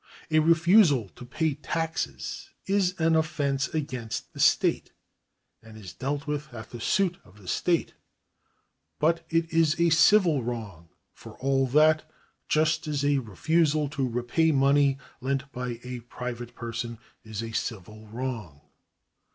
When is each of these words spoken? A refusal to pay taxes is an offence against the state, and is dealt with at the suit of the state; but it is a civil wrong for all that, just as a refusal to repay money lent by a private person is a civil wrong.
A 0.31 0.39
refusal 0.39 1.09
to 1.09 1.23
pay 1.27 1.53
taxes 1.53 2.49
is 2.65 2.95
an 2.99 3.15
offence 3.15 3.67
against 3.67 4.33
the 4.33 4.39
state, 4.39 4.91
and 5.61 5.77
is 5.77 5.93
dealt 5.93 6.25
with 6.25 6.51
at 6.55 6.71
the 6.71 6.81
suit 6.81 7.19
of 7.23 7.39
the 7.39 7.47
state; 7.47 7.93
but 8.99 9.23
it 9.29 9.53
is 9.53 9.79
a 9.79 9.91
civil 9.91 10.41
wrong 10.41 10.89
for 11.13 11.33
all 11.37 11.67
that, 11.67 12.09
just 12.47 12.87
as 12.87 13.05
a 13.05 13.19
refusal 13.19 13.87
to 13.89 14.09
repay 14.09 14.51
money 14.51 14.97
lent 15.19 15.51
by 15.51 15.79
a 15.83 15.99
private 15.99 16.55
person 16.55 16.97
is 17.23 17.43
a 17.43 17.51
civil 17.51 18.07
wrong. 18.07 18.61